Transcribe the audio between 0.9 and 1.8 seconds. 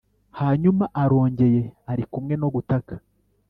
arongeye